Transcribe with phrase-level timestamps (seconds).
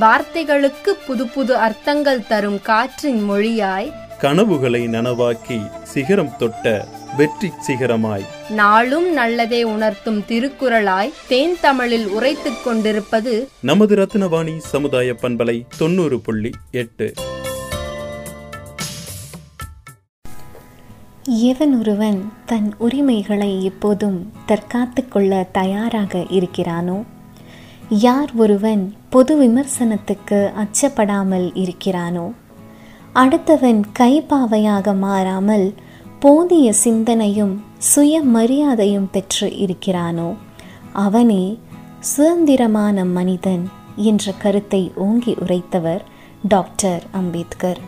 [0.00, 6.86] வார்த்தைகளுக்கு புது புது அர்த்தங்கள் தரும் காற்றின் மொழியாய் கனவுகளை நனவாக்கி சிகரம் தொட்ட
[7.16, 8.24] வெற்றி சிகரமாய்.
[8.50, 17.12] நாளும் நல்லதே உணர்த்தும் திருக்குறளாய் தேன் தமிழில் உரைத்துக் கொண்டிருப்பது நமது ரத்னவாணி சமுதாய பண்பலை தொண்ணூறு புள்ளி எட்டு.
[21.24, 27.04] எவன் ஒருவன் தன் உரிமைகளை எப்போதும் தற்காத்து கொள்ள தயாராக இருக்கிறானோ
[27.88, 32.32] யார் ஒருவன் பொது விமர்சனத்துக்கு அச்சப்படாமல் இருக்கிறானோ?
[33.14, 35.74] அடுத்தவன் கைப்பாவையாக மாறாமல்
[36.20, 40.34] போதிய சிந்தனையும் சுய மரியாதையும் பெற்று இருக்கிறானோ?
[40.92, 41.58] அவனே
[42.00, 46.00] சுதந்திரமான மனிதன் என்ற கருத்தை ஓங்கி உரைத்தவர்
[46.48, 47.78] டாக்டர் அம்பேத்கர்.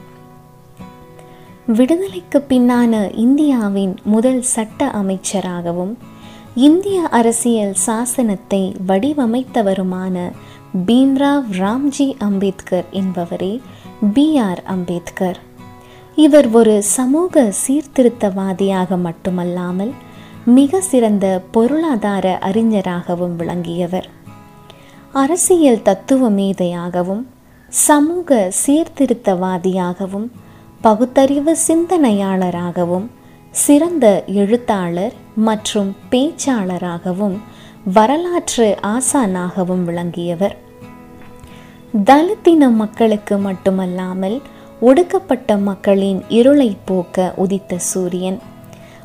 [1.66, 5.96] விடுதலைக்கு பின்னான இந்தியாவின் முதல் சட்ட அமைச்சராகவும்
[6.54, 10.32] இந்திய அரசியல் சாசனத்தை வடிவமைத்தவருமான
[10.86, 13.60] பீம்ராவ் ராம்ஜி அம்பேத்கர் என்பவரே
[14.14, 15.38] பி ஆர் அம்பேத்கர்.
[16.16, 19.92] இவர் ஒரு சமூக சீர்திருத்தவாதியாக மட்டுமல்லாமல்
[20.44, 24.08] மிக சிறந்த பொருளாதார அறிஞராகவும் விளங்கியவர்.
[25.12, 27.26] அரசியல் தத்துவ மேதையாகவும்
[27.68, 30.30] சமூக சீர்திருத்தவாதியாகவும்
[30.80, 33.10] பகுத்தறிவு சிந்தனையாளராகவும்
[33.50, 37.38] சிறந்த எழுத்தாளர் மற்றும் பேச்சாளராகவும்
[37.84, 40.56] வரலாற்று ஆசானாகவும் விளங்கியவர்.
[42.04, 44.40] தலித்தின மக்களுக்கு மட்டுமல்லாமல்
[44.80, 48.38] ஒடுக்கப்பட்ட மக்களின் இருளை போக்க உதித்த சூரியன்.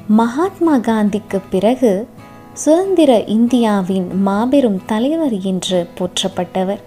[0.08, 2.08] மகாத்மா காந்திக்கு பிறகு
[2.54, 6.80] சுதந்திர இந்தியாவின் மாபெரும் தலைவர் என்று போற்றப்பட்டவர்.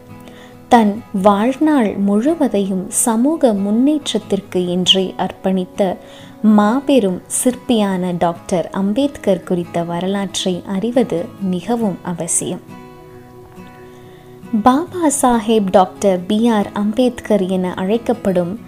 [0.69, 5.97] தன் வாழ்நாள் முழுவதையும் சமூக முன்னேற்றத்திற்கு என்றே அர்ப்பணித்த
[6.43, 12.61] மாபெரும் சிற்பியான டாக்டர் அம்பேத்கர் குறித்த வரலாற்றை அறிவது மிகவும் அவசியம்.
[14.63, 18.61] Baba Saheb doctor B R Ambedkar என அழைக்கப்படும்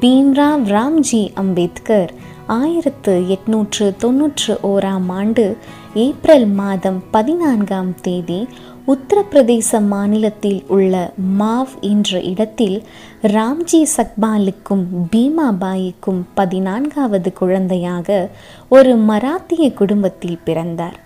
[0.00, 2.12] பீம்ராவ் ராம்ஜி அம்பேத்கர்
[2.46, 5.56] ஆயிரத்து எட்நூற்று தொன்னூற்று ஓராம் ஆண்டு
[5.94, 8.46] ஏப்ரல் மாதம் பதினான்காம் தேதி
[8.86, 12.82] உத்தரப்பிரதேச மாநிலத்தில் உள்ள மாவ் என்ற இடத்தில்
[13.22, 18.28] ராம்ஜி சக்பாலுக்கும் பீமாபாய்க்கும் பதினான்காவது குழந்தையாக
[18.68, 20.98] ஒரு மராத்திய குடும்பத்தில் பிறந்தார்.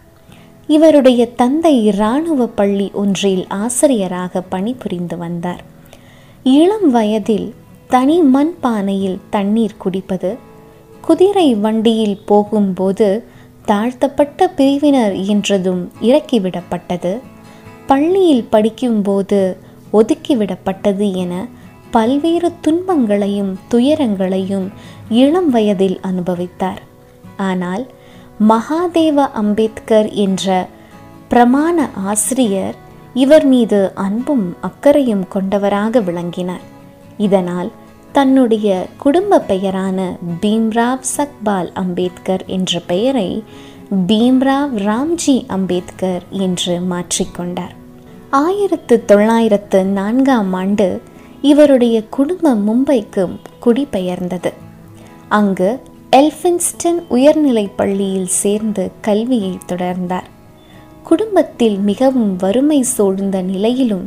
[0.67, 5.63] இவருடைய தந்தை இராணுவ பள்ளி ஒன்றில் ஆசிரியராக பணிபுரிந்து வந்தார்.
[6.43, 7.55] இளம் வயதில்
[7.89, 10.39] தனி மண் பானையில் தண்ணீர் குடிப்பது
[11.01, 13.25] குதிரை வண்டியில் போகும்போது
[13.65, 17.13] தாழ்த்தப்பட்ட பிரிவினர் என்றதும் இறக்கிவிடப்பட்டது.
[17.87, 19.57] பள்ளியில் படிக்கும்போது
[19.93, 21.47] ஒதுக்கிவிடப்பட்டது என
[21.91, 24.67] பல்வேறு துன்பங்களையும் துயரங்களையும்
[25.09, 26.81] இளம் வயதில் அனுபவித்தார்.
[27.37, 27.85] ஆனால்
[28.49, 30.69] மகாதேவ அம்பேத்கர் என்ற
[31.31, 32.77] பிரமாண ஆசிரியர்
[33.15, 36.65] இவர் மீது அன்பும் அக்கறையும் கொண்டவராக விளங்கினார்.
[37.19, 37.71] இதனால்
[38.15, 43.43] தன்னுடைய குடும்ப பெயரான பீம்ராவ் சக்பால் அம்பேத்கர் என்ற பெயரை
[44.07, 47.75] பீம்ராவ் ராம்ஜி அம்பேத்கர் என்று மாற்றிக்கொண்டார்
[48.31, 51.01] ஆயிரத்து தொள்ளாயிரத்து நான்காம் ஆண்டு
[51.43, 53.25] இவருடைய குடும்பம் மும்பைக்கு
[53.67, 54.53] குடிபெயர்ந்தது.
[55.29, 55.81] அங்கு
[56.13, 60.29] எல்ஃபின்ஸ்டன் உயர்நிலைப் பள்ளியில் சேர்ந்து கல்வியை தொடர்ந்தார்.
[61.03, 64.07] குடும்பத்தில் மிகவும் வறுமை சூழ்ந்த நிலையிலும்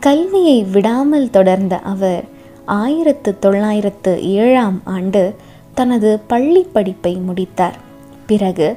[0.00, 2.24] கல்வியை விடாமல் தொடர்ந்த அவர்
[2.68, 5.34] ஆயிரத்து தொள்ளாயிரத்து ஏழாம் ஆண்டு
[5.74, 7.76] தனது பள்ளி படிப்பை முடித்தார்.
[8.26, 8.76] பிறகு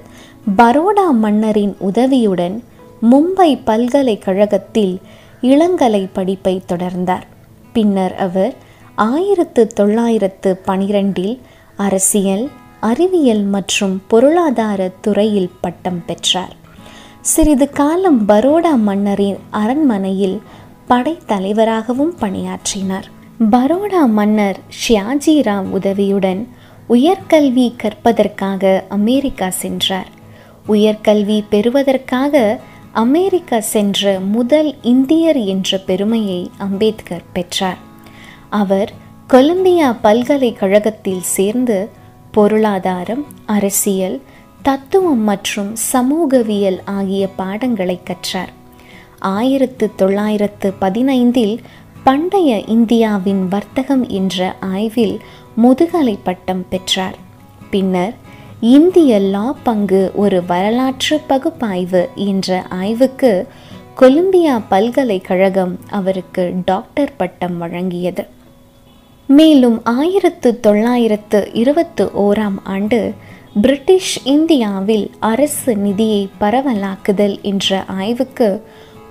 [0.58, 2.64] பரோடா மன்னரின் உதவியுடன்
[3.12, 5.00] மும்பை பல்கலைக்கழகத்தில்
[5.42, 7.28] இளங்கலை படிப்பை தொடர்ந்தார்.
[7.74, 8.54] பின்னர் அவர்
[8.96, 11.40] ஆயிரத்து தொள்ளாயிரத்து பனிரெண்டில்
[11.78, 12.50] அரசியல்
[12.80, 16.56] அறிவியல் மற்றும் பொருளாதார துறையில் பட்டம் பெற்றார்.
[17.22, 20.42] சிறிது காலம் பரோடா மன்னரின் அரண்மனையில்
[20.90, 23.20] படைத்தலைவராகவும் பணியாற்றினார்.
[23.50, 26.48] பரோடா மன்னர் ஷியாஜிராம் உதவியுடன்
[26.90, 30.08] உயர்கல்வி கற்பதற்காக அமெரிக்கா சென்றார்.
[30.68, 32.60] உயர்கல்வி பெறுவதற்காக
[32.92, 37.78] அமெரிக்கா சென்ற முதல் இந்தியர் என்ற பெருமையை அம்பேத்கர் பெற்றார்.
[38.50, 38.92] அவர்
[39.28, 41.90] கொலம்பியா பல்கலைக்கழகத்தில் சேர்ந்து
[42.32, 44.22] பொருளாதாரம் அரசியல்
[44.62, 48.54] தத்துவம் மற்றும் சமூகவியல் ஆகிய பாடங்களை கற்றார்.
[49.20, 51.58] ஆயிரத்து தொள்ளாயிரத்து பதினைந்தில்
[52.04, 55.20] பண்டைய இந்தியாவின் வர்த்தகம் என்ற ஆய்வில்
[55.56, 57.18] முதுகலை பட்டம் பெற்றார்.
[57.70, 58.14] பின்னர்
[58.62, 63.48] இந்திய லா பங்கு ஒரு வரலாற்று பகுப்பாய்வு என்ற ஆய்வுக்கு
[63.96, 68.26] கொலம்பியா பல்கலைக்கழகம் அவருக்கு டாக்டர் பட்டம் வழங்கியது.
[69.28, 73.14] மேலும் ஆயிரத்து தொள்ளாயிரத்து இருபத்து ஓராம் ஆண்டு
[73.62, 78.64] பிரிட்டிஷ் இந்தியாவில் அரசு நிதியை பரவலாக்குதல் என்ற ஆய்வுக்கு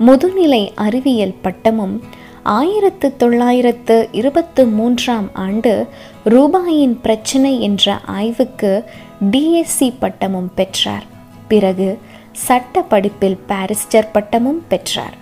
[0.06, 2.00] முதுநிலை அறிவியல் பட்டமும்
[2.42, 5.87] ஆயிரத்து தொள்ளாயிரத்து இருபத்து மூன்றாம் ஆண்டு
[6.25, 8.84] ரூபாயின் பிரச்சனை என்ற ஆய்வுக்கு
[9.31, 11.04] டிஎஸ்சி பட்டமும் பெற்றார்.
[11.48, 11.98] பிறகு
[12.32, 15.14] சட்ட படிப்பில் பாரிஸ்டர் பட்டமும் பெற்றார்.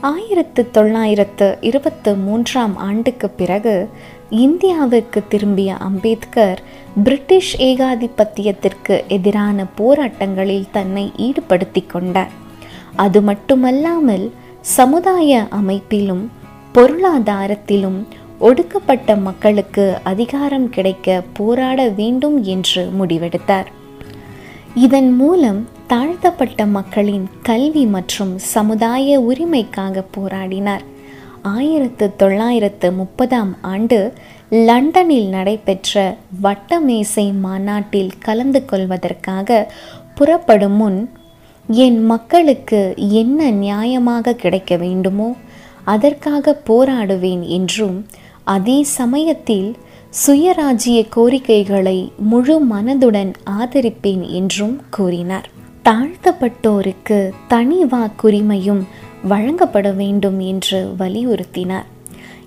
[0.00, 3.88] ஆயிரத்து தொள்ளாயிரத்து இருபத்து மூன்றாம் ஆண்டுக்கு பிறகு
[4.30, 6.62] இந்தியாவிற்கு திரும்பிய அம்பேத்கர்
[7.04, 12.30] பிரிட்டிஷ் ஏகாதிபத்தியத்திற்கு எதிரான போராட்டங்களில் தன்னை ஈடுபடுத்தி கொண்டார்.
[12.96, 16.30] அது மட்டுமல்லாமல் சமுதாய அமைப்பிலும்
[16.74, 18.06] பொருளாதாரத்திலும்
[18.38, 23.66] ஒடுக்கப்பட்ட மக்களுக்கு அதிகாரம் கிடைக்க போராட வேண்டும் என்று முடிவெடுத்தார்.
[24.74, 30.80] இதன் மூலம் தாழ்த்தப்பட்ட மக்களின் கல்வி மற்றும் சமுதாய உரிமைக்காக போராடினார்.
[31.42, 34.12] ஆயிரத்து தொள்ளாயிரத்து முப்பதாம் ஆண்டு
[34.50, 39.72] லண்டனில் நடைபெற்ற வட்டமேசை மாநாட்டில் கலந்து கொள்வதற்காக
[40.14, 41.10] புறப்படும் முன்
[41.72, 45.36] என் மக்களுக்கு என்ன நியாயமாக கிடைக்க வேண்டுமோ
[45.84, 48.06] அதற்காக போராடுவேன் என்றும்
[48.44, 49.76] அதே சமயத்தில்
[50.26, 55.48] சுயராஜ்ய கோரிக்கைகளை முழு மனதுடன் ஆதரிப்பேன் என்றும் கூறினார்.
[55.84, 58.82] தாழ்த்தப்பட்டோருக்கு தனி வாக்குரிமையும்
[59.22, 61.88] வழங்கப்பட வேண்டும் என்று வலியுறுத்தினார்.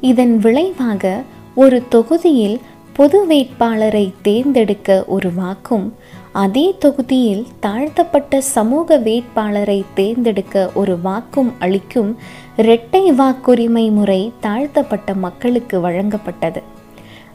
[0.01, 1.23] இதன் விளைவாக
[1.55, 2.59] ஒரு தொகுதியில்
[2.93, 5.93] பொது வேட்பாளரை தேர்ந்தெடுக்க ஒரு வாக்கும்
[6.33, 12.15] அதே தொகுதியில் தாழ்த்தப்பட்ட சமூக வேட்பாளரை தேர்ந்தெடுக்க ஒரு வாக்கும் அளிக்கும்
[12.57, 16.61] இரட்டை வாக்குரிமை முறை தாழ்த்தப்பட்ட மக்களுக்கு வழங்கப்பட்டது.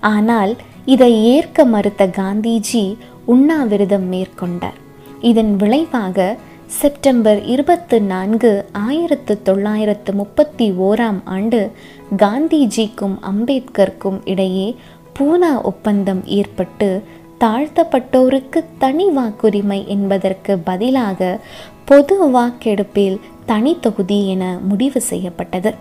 [0.01, 4.79] ஆனால் இதை ஏற்க மறுத்த காந்திஜி உண்ணாவிரதம் மேற்கொண்டார்.
[5.21, 6.37] இதன் விளைவாக
[6.67, 11.71] செப்டம்பர் இருபத்து நான்கு ஆயிரத்து தொள்ளாயிரத்து முப்பத்தி ஓராம் ஆண்டு
[12.17, 14.77] காந்திஜிக்கும் அம்பேத்கருக்கும் இடையே
[15.19, 17.03] பூனா ஒப்பந்தம் ஏற்பட்டு
[17.41, 21.41] தாழ்த்தப்பட்டோருக்கு தனி வாக்குரிமை என்பதற்கு பதிலாக
[21.85, 25.75] பொது வாக்கெடுப்பில் தனி தொகுதி என முடிவு செய்யப்பட்டது.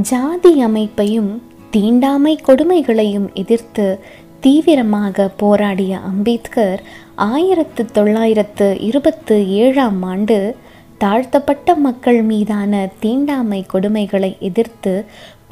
[0.00, 4.00] ஜாதி அமைப்பையும் தீண்டாமை கொடுமைகளையும் எதிர்த்து
[4.40, 6.80] தீவிரமாக போராடிய அம்பேத்கர்
[7.14, 10.56] ஆயிரத்து தொள்ளாயிரத்து இருபத்து ஏழாம் ஆண்டு
[10.98, 15.04] தாழ்த்தப்பட்ட மக்கள் மீதான தீண்டாமை கொடுமைகளை எதிர்த்து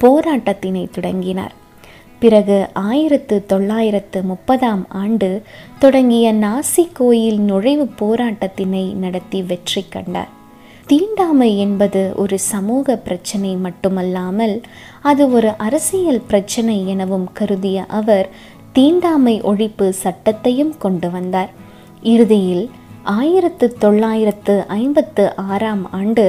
[0.03, 1.55] போராட்டத்தினை தொடங்கினார்.
[2.19, 5.41] பிறகு ஆயிரத்து தொள்ளாயிரத்து முப்பதாம் ஆண்டு
[5.79, 10.31] தொடங்கிய நாசி கோயில் நுழைவு போராட்டத்தினை நடத்தி வெற்றி கண்டார்.
[10.85, 14.55] தீண்டாமை என்பது ஒரு சமூக பிரச்சனை மட்டுமல்லாமல்
[15.01, 18.29] அது ஒரு அரசியல் பிரச்சனை எனவும் கருதிய அவர்
[18.73, 21.51] தீண்டாமை ஒழிப்பு சட்டத்தையும் கொண்டு வந்தார்.
[22.03, 22.69] இறுதியில்
[23.03, 26.25] ஆயிரத்து தொள்ளாயிரத்து ஐம்பத்து ஆறாம் ஆண்டு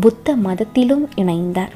[0.00, 1.74] புத்த மதத்திலும் இணைந்தார்.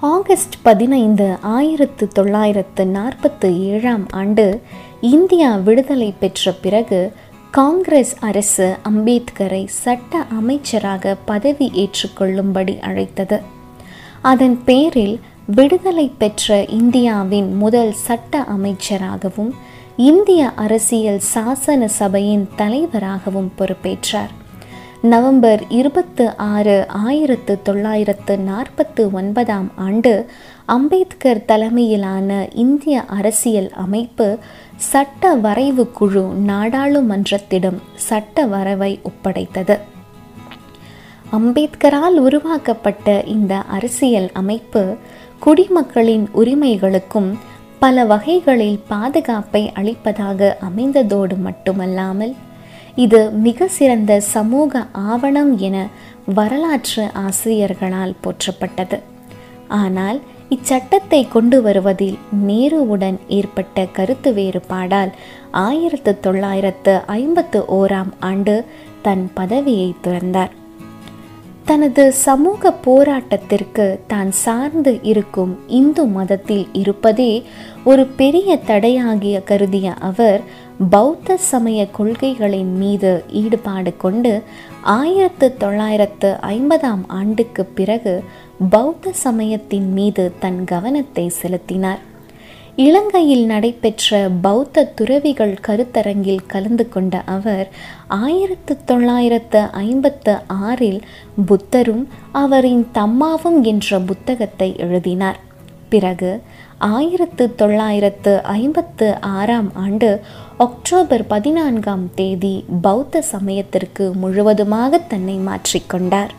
[0.00, 4.60] ஆகஸ்ட் பதினைந்து ஆயிரத்து தொள்ளாயிரத்து நாற்பத்து ஏழாம் ஆண்டு
[5.00, 7.12] இந்தியா விடுதலை பெற்ற பிறகு
[7.50, 13.40] காங்கிரஸ் அரசு அம்பேத்கரை சட்ட அமைச்சராக பதவி ஏற்றுக்கொள்ளும்படி அழைத்தது.
[14.22, 19.50] அதன் பேரில் விடுதலை பெற்ற இந்தியாவின் முதல் சட்ட அமைச்சராகவும்
[19.96, 24.37] இந்திய அரசியல் சாசன சபையின் தலைவராகவும் பொறுப்பேற்றார்.
[25.02, 30.26] நவம்பர் இருபத்து ஆறு ஆயிரத்து தொள்ளாயிரத்து நாற்பத்து ஒன்பதாம் ஆண்டு
[30.66, 34.38] அம்பேத்கர் தலைமையிலான இந்திய அரசியல் அமைப்பு
[34.76, 39.78] சட்ட வரைவு குழு நாடாளுமன்றத்திடம் சட்ட வரைவை ஒப்படைத்தது.
[41.32, 44.96] அம்பேத்கரால் உருவாக்கப்பட்ட இந்த அரசியல் அமைப்பு
[45.38, 47.38] குடிமக்களின் உரிமைகளுக்கும்
[47.78, 52.34] பல வகைகளில் பாதுகாப்பை அளிப்பதாக அமைந்ததோடு மட்டுமல்லாமல்
[53.02, 54.80] இது மிக சிறந்த சமூக
[55.12, 55.76] ஆவணம் என
[56.38, 58.98] வரலாற்று ஆசிரியர்களால் போற்றப்பட்டது.
[59.80, 60.18] ஆனால்
[60.54, 65.12] இச்சட்டத்தை கொண்டு வருவதில் நேருவுடன் ஏற்பட்ட கருத்து வேறுபாடால்
[65.50, 68.54] ஆயிரத்து தொள்ளாயிரத்து ஐம்பத்து ஓராம் ஆண்டு
[69.02, 70.54] தன் பதவியை துறந்தார்.
[71.68, 77.32] தனது சமூக போராட்டத்திற்கு தான் சார்ந்து இருக்கும் இந்து மதத்தில் இருப்பதே
[77.84, 80.40] ஒரு பெரிய தடையாகிய கருதிய அவர்
[80.90, 84.32] பௌத்த சமய கொள்கைகளின் மீது ஈடுபாடு கொண்டு
[84.82, 88.14] ஆயிரத்து தொள்ளாயிரத்து ஐம்பதாம் ஆண்டுக்கு பிறகு
[88.70, 92.00] பௌத்த சமயத்தின் மீது தன் கவனத்தை செலுத்தினார்.
[92.78, 97.68] இலங்கையில் நடைபெற்ற பௌத்த துறவிகள் கருத்தரங்கில் கலந்து கொண்ட அவர்
[98.08, 101.00] ஆயிரத்து தொள்ளாயிரத்து ஐம்பத்து ஆறில்
[101.46, 105.40] புத்தரும் அவரின் தம்மாவும் என்ற புத்தகத்தை எழுதினார்.
[105.88, 106.42] பிறகு
[106.78, 110.10] ஆயிரத்து தொள்ளாயிரத்து ஐம்பத்து ஆறாம் ஆண்டு
[110.58, 116.34] அக்டோபர் பதினான்காம் தேதி பௌத்த சமயத்திற்கு முழுவதுமாக தன்னை மாற்றிக்கொண்டார்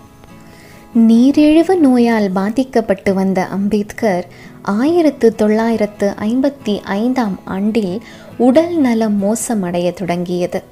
[0.94, 4.28] நீரிழிவு நோயால் பாதிக்கப்பட்டு வந்த அம்பேத்கர்
[4.62, 8.02] ஆயிரத்து தொள்ளாயிரத்து ஐம்பத்தி ஐந்தாம் ஆண்டில்
[8.38, 10.64] உடல் நலம் மோசமடைய தொடங்கியது.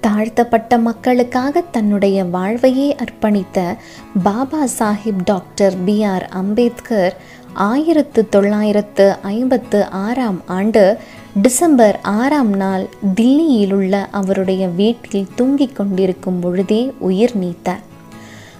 [0.00, 3.76] தாழ்த்தப்பட்ட மக்களுக்காக தன்னுடைய வாழ்வையே அர்ப்பணித்த
[4.22, 7.16] Baba Sahib doctor B R Ambedkar
[7.54, 10.98] ஆயிரத்து தொள்ளாயிரத்து ஐம்பத்து ஆறாம் ஆண்டு
[11.42, 17.88] டிசம்பர் ஆறாம் நாள் தில்லியிலுள்ள அவருடைய வீட்டில் தூங்கிக் கொண்டிருக்கும் பொழுதே உயிர் நீத்தார்.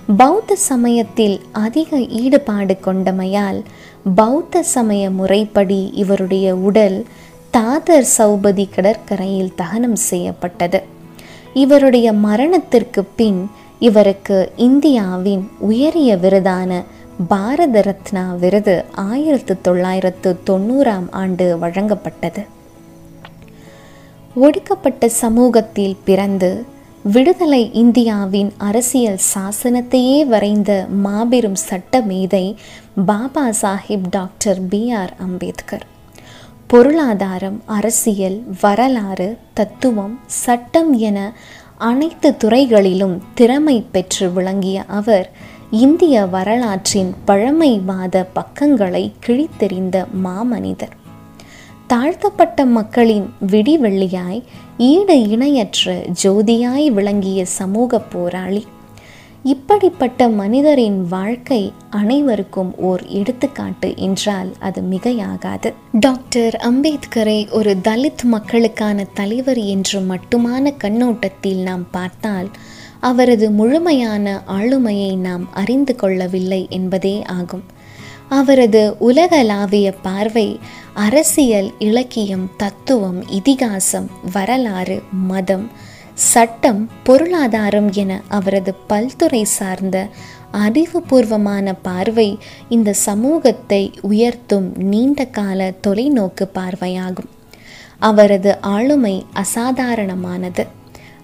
[0.06, 3.62] பௌத்த சமயத்தில் அதிக ஈடுபாடு கொண்டமையால்
[4.14, 7.06] பௌத்த சமய முறைப்படி இவருடைய உடல்
[7.50, 10.82] தாதர் சௌபதி கடற்கரையில் தகனம் செய்யப்பட்டது.
[11.54, 16.84] இவருடைய மரணத்திற்கு பின் இவருக்கு இந்தியாவின் உயரிய விருதான
[17.28, 22.46] பாரத ரத்னா விருது ஆயிரத்து தொள்ளாயிரத்து தொண்ணூறாம் ஆண்டு வழங்கப்பட்டது.
[24.34, 26.64] ஒடுக்கப்பட்ட சமூகத்தில் பிறந்து
[27.02, 32.56] விடுதலை இந்தியாவின் அரசியல் சாசனத்தையே வரைந்த மாபெரும் சட்ட மேதை
[33.06, 35.86] Baba Sahib doctor B R Ambedkar.
[36.66, 41.32] பொருளாதாரம் அரசியல் வரலாறு தத்துவம் சட்டம் என
[41.78, 45.30] அனைத்து துறைகளிலும் திறமை பெற்று விளங்கிய அவர்
[45.70, 50.98] இந்திய வரலாற்றின் பழமைவாத பக்கங்களை கிழித்தெறிந்த மாமனிதர்.
[51.90, 54.42] தாழ்த்தப்பட்ட மக்களின் விடிவெள்ளியாய்
[54.78, 58.66] ஈடு இணையற்ற ஜோதியாய் விளங்கிய சமூக போராளி.
[59.44, 65.72] இப்படிப்பட்ட மனிதரின் வாழ்க்கை அனைவருக்கும் ஓர் எடுத்துக்காட்டு என்றால் அது மிகையாகாது.
[65.92, 72.50] டாக்டர் அம்பேத்கரை ஒரு தலித் மக்களுக்கான தலைவர் என்று மட்டுமான கண்ணோட்டத்தில் நாம் பார்த்தால்
[73.00, 77.62] அவரது முழுமையான ஆளுமையை நாம் அறிந்து கொள்ளவில்லை என்பதே ஆகும்.
[78.30, 80.48] அவரது உலகளாவிய பார்வை
[80.94, 85.66] அரசியல் இலக்கியம் தத்துவம் இதிகாசம் வரலாறு மதம்
[86.14, 89.96] சட்டம் பொருளாதாரம் என அவரது பல்துறை சார்ந்த
[90.52, 97.30] அறிவுபூர்வமான பார்வை இந்த சமூகத்தை உயர்த்தும் நீண்ட கால தொலைநோக்கு பார்வையாகும்.
[97.98, 100.64] அவரது ஆளுமை அசாதாரணமானது.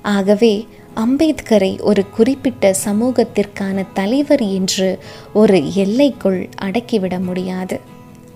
[0.02, 0.54] ஆகவே
[0.96, 4.98] அம்பேத்கரை ஒரு குறிப்பிட்ட சமூகத்திற்கான தலைவர் என்று
[5.32, 7.80] ஒரு எல்லைக்குள் அடக்கிவிட முடியாது.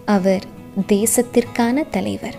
[0.04, 0.44] அவர்
[0.88, 2.34] தேசத்திற்கான தலைவர்.